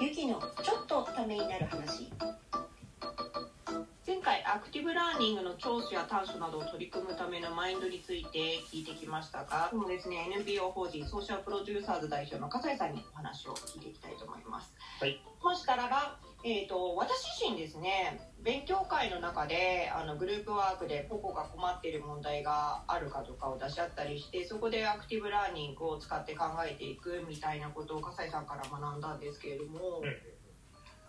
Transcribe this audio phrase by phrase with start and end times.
[0.00, 2.08] ゆきのちょっとためになる話
[4.06, 14.72] 前回アクティブラーニングの長所や短所などを取り組むためのマインドについて聞いてきましたが今日もですね NPO 法人ソーシャルプロデューサーズ代表の笠井さんにお話を聞いていきたいと思います。
[15.00, 15.20] はい。
[15.42, 30.02] そしたらば、えー、と私自身ですね勉強会の中であのグループワークで個々が困っている問題があるかとかを出し合ったりしてそこでアクティブラーニングを使って考えていくみたいなことを笠井さんから学んだんですけれども。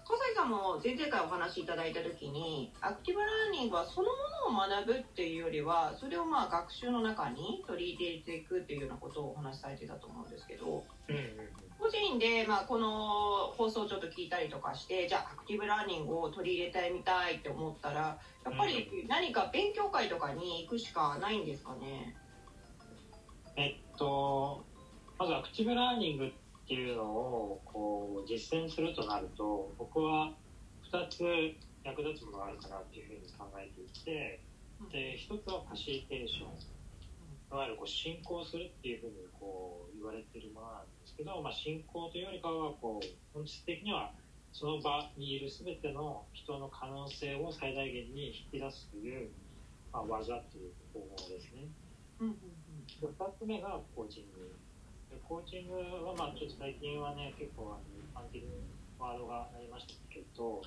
[0.09, 4.07] 笠井さんも前々回お話しいただいた時にアクティブラーニングはその
[4.47, 22.15] ものを学ぶっていうよりはそれをまあ学習の中に取り入れていくっていうようなことをお話しされてたと思うんですけどうんうん個人でまあこの放送をちょっと聞いたりとかしてじゃあアクティブラーニングを取り入れてみたいって思ったらやっぱり何か勉強会とかに行くしかないんですかね？
[23.55, 24.65] えっと
[25.17, 26.31] まずアクティブラーニングっ
[26.67, 30.31] ていうのをこう実践するとなると僕は
[30.91, 31.23] 2つ
[31.83, 34.41] 役立つものがあるかなっていうふうに考えていて
[34.91, 36.49] で1つはファシリテーション。
[37.51, 44.15] いわゆるこう進行するっていうふうにこう言われてるものなんですけど、まあ、進行というよりかはこう本質的には
[44.55, 49.27] その場にいる全ての人の可能性を最大限に引き出すという、
[49.91, 51.67] まあ、技という方法ですね。
[52.23, 52.35] うんうん
[52.89, 54.49] で2つ目がコーチング
[55.11, 58.49] でコーチングはまあちょっと最近はね結構あの一般的に
[58.97, 60.59] ワードがなりましたけど、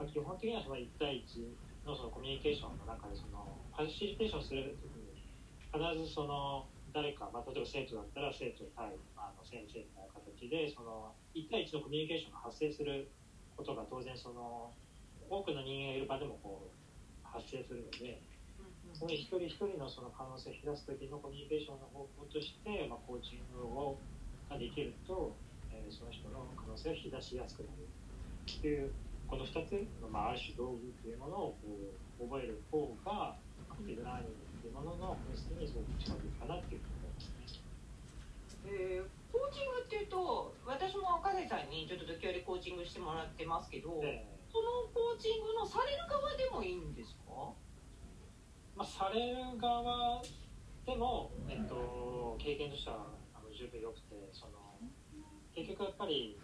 [0.00, 3.44] まあ、基本的にはその1対1のそのコミュニケーションの中でその
[3.76, 5.20] ファシリテーションするときに
[5.68, 6.64] 必ずその
[6.96, 13.12] 誰か、まあ、例えば生徒だったら生徒対あの先生みたいな形でその1対1のコミュニケーションが発生する
[13.52, 14.72] ことが当然その
[15.28, 16.72] 多くの人間がいる場でもこう
[17.20, 18.16] 発生するので。
[18.96, 23.98] その一人一人のその可能性を引き出す時のコミュニケーションの方法として、まあ、コーチングを
[24.48, 25.36] ができると、
[25.68, 28.90] えーその人の可能性を引き出しやすくなるっていう
[29.28, 31.76] この2つの、まあ、ある種道具っていうものをこ
[32.20, 33.36] う覚える方が
[33.68, 37.46] アクティブラーニングっていうものの本質にすごく近づくかなっていうふうに思いますね。
[38.66, 39.06] えー
[39.36, 47.52] コーチングっていうと私も笠井さんにちょっと時折コーチングしてもらってますけど、でそのコーチングのされる側でもいいんですか？
[48.74, 50.22] まあ、される側
[50.86, 54.80] でも、えっと、経験としてはあの十分良くてその
[55.54, 56.40] 結局やっぱり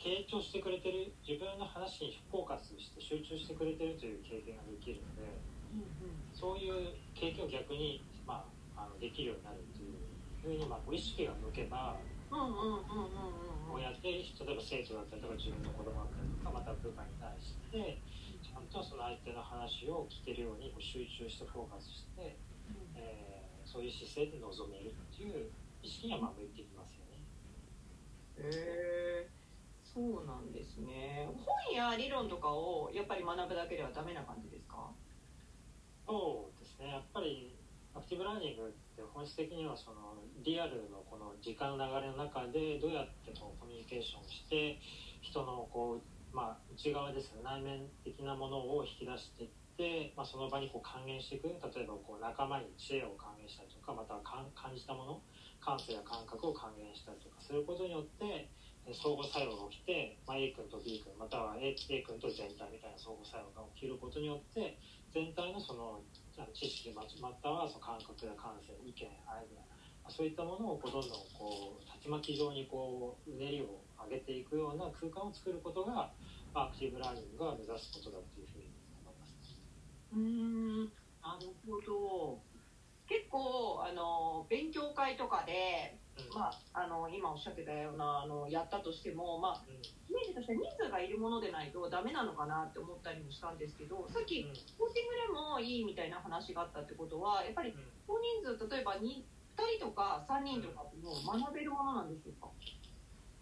[0.00, 5.28] 傾聴してくれてる自分の話にフォーカスして集中してくれてるという経験ができるので
[6.32, 8.44] そういう経験を逆に、ま
[8.76, 9.96] あ、あのできるようになるという
[10.42, 11.96] ふうに、まあ、意識が向けば
[12.30, 13.32] うんうんうんうんう
[13.72, 17.98] んうんこうやって例えば生徒だったりとか自分の子供だったりとかまた部下に対して
[18.44, 22.36] ちゃんとその相手の話を聞けるようにこう集中してフォーカスして。
[22.96, 25.50] えーそういう姿勢で臨めるっていう
[25.82, 27.24] 意識にはまあ向いてきますよね。
[28.38, 29.28] へえ
[29.82, 34.90] そうなんですね本や理論とかをやっぱり学ぶだけではダメな感じですか？
[36.06, 37.54] そうですねやっぱり
[37.94, 44.78] アクティブラーニングって本質的にはそのリアルのこの時間の流れの中でどうやってこうコミュニケーションをして
[45.22, 51.46] 人のこう、まあ、内側ですね内面的なものを引き出していって、まあ、その場にこう還元していく。
[51.46, 55.22] 例えばこう仲間に知恵を還元したりとかまたは感じたもの
[55.62, 58.50] 感性や感覚を還元したりとかすることによって
[58.92, 64.76] 相互作用が起きて、まあ、A 君と B 君または A, A 君と全体みたいな相互作用が起きることによって
[65.14, 66.04] 全体のその
[66.38, 69.62] あの知識ままたはその感覚や感性意見アイデア
[70.02, 76.10] まあそういったものをこうどんどんこう竜巻状にこううねりを上げていくような空間を作ることが、
[76.52, 78.68] まあ、アクティブラーニングが目指すことだというふうに
[79.02, 79.32] 思います。
[80.12, 82.38] うーんなるほど
[83.08, 86.34] 結構あの勉強会とかで、うん。
[86.40, 89.76] まあ、あの今おっしゃってたようなあのやったとしても、まあ、うん。
[89.76, 94.54] イメージとしては人数がいるものでないとダメなのかなって思ったりもしたんですけどさっきうん。
[94.78, 97.74] コーチングでもいいみたいな話があったってことはやっぱり
[98.06, 99.22] 大人数例えば 2, 2
[99.78, 102.48] 人とか3人とかもう学べるものなんでしょうか？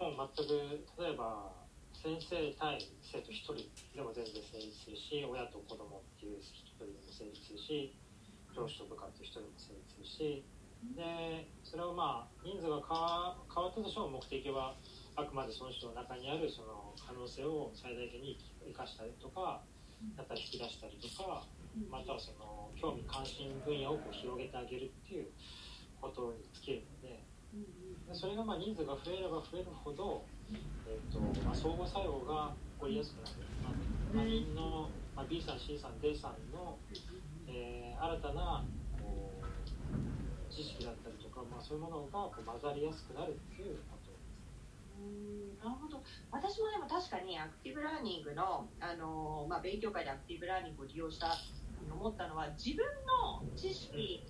[0.03, 1.53] もう全く例えば
[1.93, 3.55] 先生対生徒1人
[3.95, 6.43] でも全然成立するし親と子供っていう1
[6.81, 7.95] 人でも成立するし
[8.55, 10.45] 上司と部下って人でも成立するし
[10.97, 14.75] でそれをまあ人数が変わ変わったとしても目的は
[15.17, 19.63] あくまでその人の中にあるその可能性を最大限に生かしたりとか
[20.17, 21.47] だったり引き出したりとか
[21.89, 25.31] またはその興味関心分野をこう広げてあげるっていう
[26.01, 27.33] ことに尽きるので。
[28.09, 30.25] でそれがまあ人数が増えれば増えるほど、
[30.89, 33.73] えーとまあ、相互作用が起こりやすくなる、まあ、
[34.17, 36.79] 他人の、まあ、B さん C さん D さんの、
[37.53, 38.65] えー新たな
[38.99, 44.27] こう知識だったりとか、まあ、そういうものがこう混ざりやすくなるっていうことです。
[44.99, 51.33] うんなるほど私私もでも確かにアクティブラーニングの、あのまあ、勉強会でアクティブラーニングを利用した
[51.89, 54.23] 思ったのは自分の知識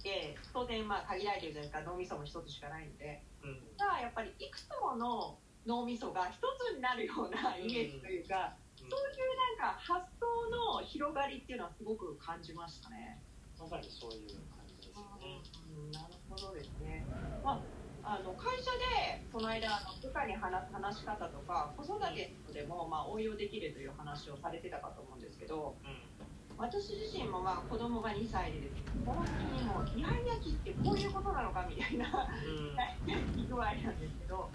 [0.00, 5.36] って当然まあ限られてるじゃないですか脳みそも一つしかないのでうんがやっぱりいくつもの
[5.66, 13.20] 脳みそが一つになるようなイメージというか、そういうなんか発想の広がりっていうのはすごく感じましたね。
[13.58, 15.42] まさにそういう感じですよね。
[15.76, 17.04] うんなるほどですね。
[17.44, 17.60] ま
[18.02, 26.20] あ、あの会社でこの間あの部下に話す話し方とか子育てでもまあ応用できるという話をされてたかと思うんですけどうん
[26.60, 34.50] 私自身もまあ子供が2歳でですねその時にもイヤイヤ期ってこういうことなのかみたいなうん具合なんですけど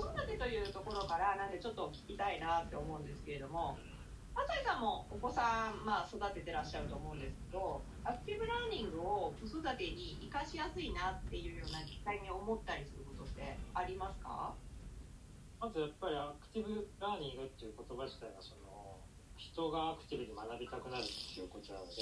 [0.00, 3.76] 子育てというところからなんでちょっと聞きたいなって思うんですけれども
[4.32, 14.54] 朝井さんもお子さん、まあ、育ててらっしゃると思うんですけどアクティブラーニングを子育てに生かしやすいなっていうような実際に思ったりすることってありますか？
[15.60, 18.96] まずやっぱりアクティブラーニングっていう言葉自体がその
[19.36, 21.92] 人がアクティブに学びたくなるっていうことなので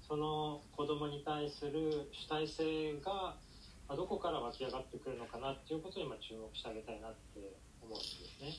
[0.00, 3.36] その子供に対する主体性が
[3.94, 8.50] まあどこから湧き上がってくるのかなっていうことにま注目してあげたいなって思うんですね。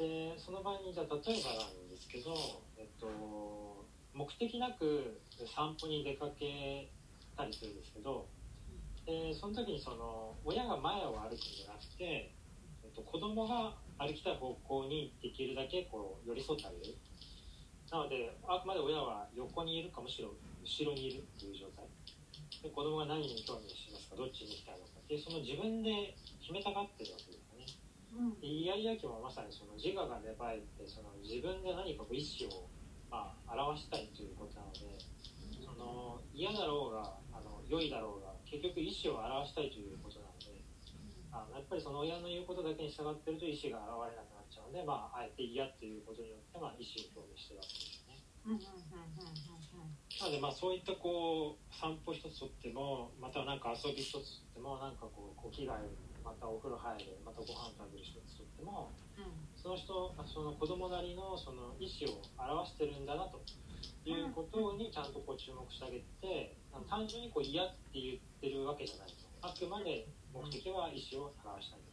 [0.00, 2.32] でその場合にじゃあ例えばなんですけど、
[2.80, 3.84] えっと、
[4.14, 5.20] 目的なく
[5.54, 6.88] 散歩に出かけ
[7.36, 8.26] たりするんですけど
[9.04, 12.32] でその時にその親が前を歩くんじゃなくて
[12.82, 16.96] えっと、子供が歩きたい方向にできるだけこう寄り添ってあげる
[17.90, 21.84] なのであくまで親は横にいるかむしろ後ろにいるっていう状態
[22.60, 24.16] で子供が何に興味しますか？
[24.16, 27.64] どっちに行きたいのかっていうその自分で決めたがってるわけですよね。
[28.40, 32.68] でイヤイヤ期もまさにその自我が芽生えてその自分で何かこう意思を、
[33.08, 35.00] まあ、表したいということなので
[35.64, 40.60] その嫌だろうがあの良いだろうが結局意思を表したいということなので
[41.32, 48.20] あのやっぱりその親の言うことだけに従ってると意思が現れなくなっちゃうので、まあ、あえて嫌っていうことによって、まあ、意思を表明してるわけですね。
[48.44, 58.94] うんうんうんうんなのでまあそういったこう散歩一つとってもまたはなんか遊び一つとってもなんかこうこう着替えるまたお風呂入るまたご飯食べる一つとっても
[59.58, 63.42] その人その子供なりのその意思を表してるんだなと
[64.06, 69.26] いうことにちゃんとこう注目してあげてあの単純にこう嫌って言ってるわけじゃないと。
[69.42, 71.90] あくまで目的は意思を表したいと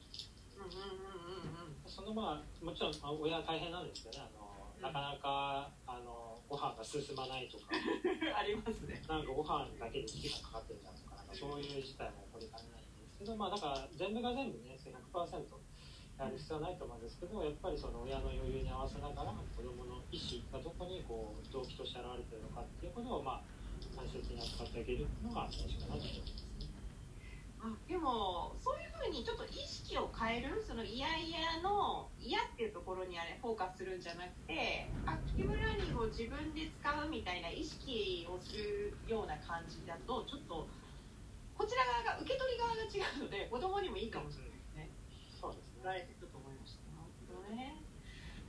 [0.61, 1.89] うんうんうんうんうん。
[1.89, 4.29] そのまあもちろんあ親は大変なんですけどね。
[4.29, 4.48] あの
[4.81, 7.75] なかなかあのご飯が進まないとか
[8.35, 9.01] ありますね。
[9.07, 15.59] なんかご飯だけで時間かかってるんだとかなんかそういう事態も起こりかねないんですけどまあだから全部が全部ね100%
[16.19, 23.41] やる必要はないと思うんですけどやっぱりその親の余裕に合わせながら子どもの意思がどこにこう動機として現れてるのかっていうことをまあ
[23.95, 26.49] 大切に扱ってあげるのが大事かなと思いますね。
[27.61, 40.67] あでもそういうふうにちょっと意識を変えるそのイヤイヤの嫌っていうところにあれフォーカスするんじゃなくてアクティブラーニングを自分で使うみたいな意識をするような感じだとちょっと
[41.55, 44.91] こちら側が受け取り側が違うので子供にもいいかもしれないですね。
[45.39, 46.83] そうですね言われてると思いました。
[46.91, 47.83] なるほどね。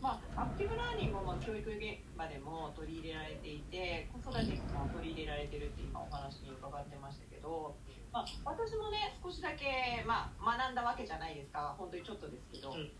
[0.00, 7.76] まあ、アクティブラーニングも教育現場でも取り入れられていて子育てにも取り入れられてるって今お話に伺ってましたけど、
[8.12, 11.74] まあ、私もね少しだけ、まあ、学んだわけじゃないですか。
[11.78, 12.90] 本当にちょっとですけど、うんうん。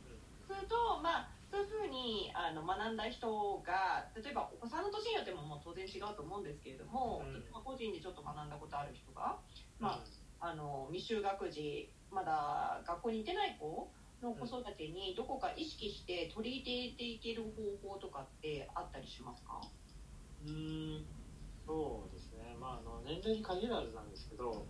[0.46, 7.44] すると、まあ、そういうふうにあの学んだ人が例えばお子さんの年によってももう当然違うと思うんですけれども、うん。
[7.52, 9.42] まあ個人でちょっと学んだことある人が、
[9.78, 9.98] ま
[10.40, 19.60] あ、あの未就学児まだ学校に行ってない子の子育てにどこか意識して取り入れていける方法とかってあったりしますか？
[20.42, 21.04] うーん
[21.66, 24.66] そうですね、まあ、あの年齢に限らずなんですけど、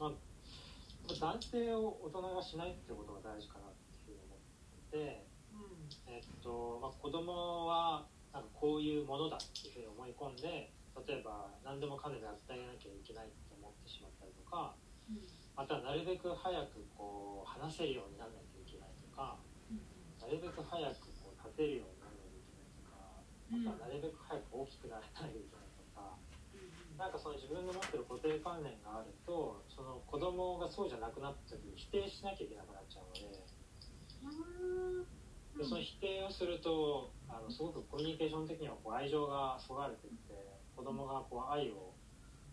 [0.00, 0.12] まあ、
[1.20, 3.74] 男性を大人がしないってことが大事かなっ
[4.04, 4.38] ていうふうに思っ
[4.90, 5.26] てて、
[6.06, 10.72] えっとまあ、子供はなんかこういうものだっていうふうに思い込んで
[11.06, 14.74] 例えば何でもかんでもやってあげなきゃいけないって思ってしまったりとか
[15.56, 19.38] またはなるべく早くこう話せるようにならないといけないとか
[20.20, 21.97] なるべく早くこう立てるように
[23.56, 26.16] なるべく早く大きくならないといけないとか、
[26.98, 33.48] なんかその自分の持ってる固定観念があるとその子供がそうじゃなくなった時に否定しなきゃいけなくなっちゃうので
[35.56, 40.34] でその否定をするとあのすごくコミュニケーション的にはこう愛情がそがれていって
[40.76, 41.94] 子供がこう愛を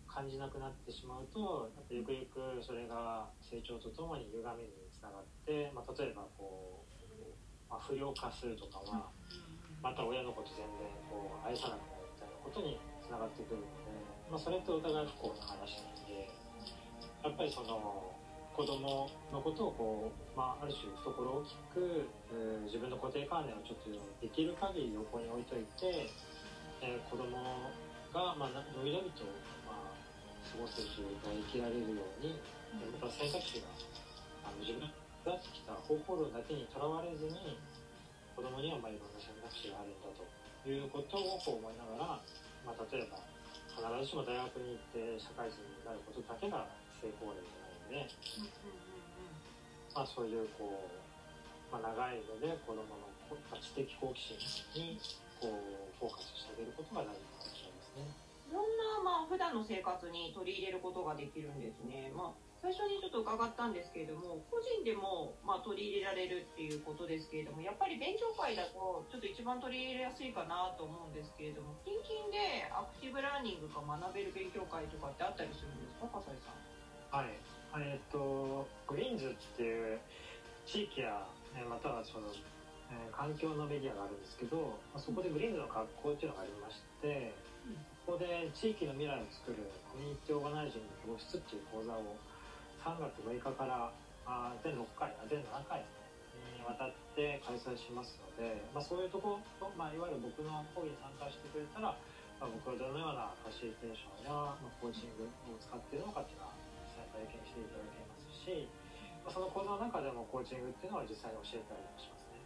[0.06, 9.10] 感じなくなってしまうとやっぱゆくゆくそれが成長とともに歪みにつながって、まあ、例えばこう、まあ、不良化するとかは。
[9.86, 13.94] また親のこと全然こう愛さなくなるみたいなことにつながってくるので、
[14.26, 16.26] まあ、それってお互い不幸な話なので
[17.22, 18.10] やっぱりその
[18.50, 26.10] 子供のことをこう、まあ、ある種懐大きく、えー自分の固定観念をちょっとできる限り横に置いといて、
[26.82, 27.30] えー子供
[28.10, 29.22] が、まあ、なのびのびと、
[29.62, 29.94] まあ、
[30.50, 32.34] 過ごせる状態生きられるように、
[32.82, 33.70] えーまた選択肢が
[34.42, 34.90] あの自分が
[35.38, 37.54] 出してきた方法論だけにとらわれずに
[38.36, 40.22] 子供にはまあいろんな選択肢があるんだと
[40.68, 42.20] いうことをこう思いながら、
[42.68, 43.16] まあ、例えば
[43.72, 46.68] 必ずしも大学に行って社会人になることだけが
[47.00, 48.76] 成功例じゃないので。
[49.96, 53.08] まあ、そういうこう、まあ、長いので子どもの
[53.56, 55.00] 知的好奇心に
[55.40, 58.12] こうフォーカスしてあげることが大事かもしれないですね。
[58.44, 62.12] いろんな、まあ、普段の生活に取り入れることができるんですね。
[62.12, 76.58] まあ、最初にちょっと伺ったんですけれども、個人でも、まあ、取り入れられるっていうことですけれども、やっぱり勉強会だと、ちょっと一番取り入れやすいかなと思うんですけれども、近々でアクティブラーニングが学べる勉強会とかってあったりするんですか、笠井さん。
[77.14, 77.38] はい。
[77.86, 80.02] えっ、と、グリーンズっていう
[80.66, 81.22] 地域や、
[81.54, 82.26] えーまたはその、
[82.90, 87.30] えー環境のメディアがあるんですけど、まあ、そこでグリーンズの学校っていうのがありまして、
[87.70, 89.58] うんここで地域の未来を作る
[89.90, 92.14] コミュニティオーガナイジング教室っていう講座を
[92.86, 93.90] 3月6日から
[94.30, 101.98] あー全6回、あ全7回にわたって開催しますので、まあ、そういうところ、まあ、いわゆる僕の講義に参加してくれたら、
[102.38, 106.54] まあ、僕はどのようなファシリテーションや、まあ、コーチングを使っているのかっていうのは
[106.86, 108.70] 実際に体験していただけますし、
[109.26, 112.38] まあ、その講座の中でもコーチングっていうのは実際に教えたりもしますね。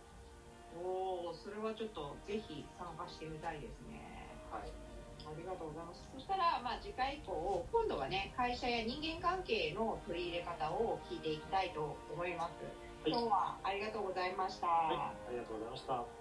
[0.81, 4.01] おお、それはちょっとぜひ参加してみたいですね。
[4.49, 4.73] はい
[5.21, 6.01] ありがとうございます。
[6.17, 7.60] そしたら、まあ、次回以降、
[8.01, 12.65] はね、会社や人間関係の取り入れ方を聞いていきたいと思います。
[13.07, 14.67] い今日はありがとうございました。
[14.67, 16.20] はい、ありがとうございました。